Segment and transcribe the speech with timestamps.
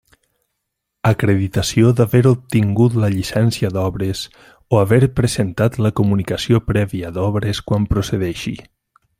[1.09, 4.23] Acreditació d'haver obtingut la llicència d'obres
[4.77, 8.61] o haver presentat la comunicació prèvia d'obres quan procedeixi.